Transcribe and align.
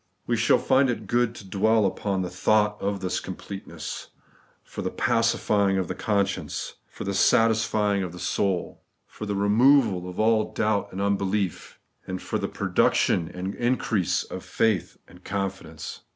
Wo 0.25 0.33
shall 0.33 0.57
find 0.57 0.89
it 0.89 1.05
good 1.05 1.35
to 1.35 1.47
dwell 1.47 1.85
upon 1.85 2.23
the 2.23 2.29
thought 2.31 2.81
of 2.81 3.01
this 3.01 3.19
completeness, 3.19 4.07
for 4.63 4.81
the 4.81 4.89
pacifying 4.89 5.77
of 5.77 5.87
the 5.87 5.93
conscience, 5.93 6.73
for 6.87 7.03
the 7.03 7.13
satisfying 7.13 8.01
of 8.01 8.11
the 8.11 8.17
soul, 8.17 8.83
for 9.05 9.27
the 9.27 9.35
removal 9.35 10.09
of 10.09 10.19
all 10.19 10.53
doubt 10.53 10.91
and 10.91 11.01
unbelief, 11.01 11.79
and 12.07 12.19
for 12.19 12.39
the 12.39 12.47
pro 12.47 12.69
duction 12.69 13.29
and 13.35 13.53
increase 13.53 14.23
of 14.23 14.43
faith 14.43 14.97
and 15.07 15.23
confidence. 15.23 16.01